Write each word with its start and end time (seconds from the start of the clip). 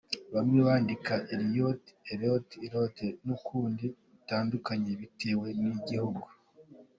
Bamwe 0.33 0.59
bandika 0.67 1.13
Eliot, 1.35 1.81
Eliott, 2.11 2.49
Elliott 2.65 2.97
n’ukundi 3.25 3.85
gutandukanye 4.13 4.91
bitewe 5.01 5.47
n’igihugu. 5.61 6.27